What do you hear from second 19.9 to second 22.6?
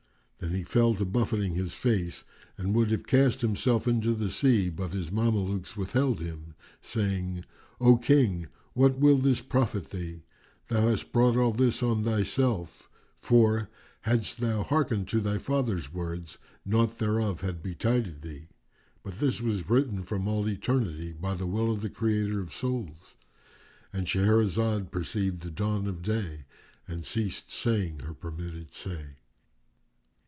from all eternity by the will of the Creator of